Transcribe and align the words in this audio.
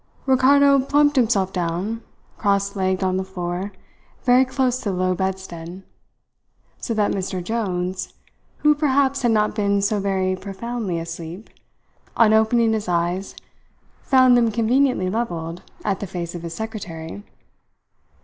Ricardo 0.25 0.79
plumped 0.79 1.15
himself 1.15 1.53
down 1.53 2.01
cross 2.39 2.75
legged 2.75 3.03
on 3.03 3.17
the 3.17 3.23
floor, 3.23 3.71
very 4.23 4.45
close 4.45 4.79
to 4.79 4.89
the 4.89 4.95
low 4.95 5.13
bedstead; 5.13 5.83
so 6.79 6.95
that 6.95 7.11
Mr. 7.11 7.43
Jones 7.43 8.11
who 8.65 8.73
perhaps 8.73 9.21
had 9.21 9.29
not 9.31 9.53
been 9.53 9.79
so 9.79 9.99
very 9.99 10.35
profoundly 10.35 10.97
asleep 10.97 11.51
on 12.17 12.33
opening 12.33 12.73
his 12.73 12.87
eyes 12.87 13.35
found 14.01 14.35
them 14.35 14.49
conveniently 14.49 15.07
levelled 15.07 15.61
at 15.85 15.99
the 15.99 16.07
face 16.07 16.33
of 16.33 16.41
his 16.41 16.55
secretary. 16.55 17.21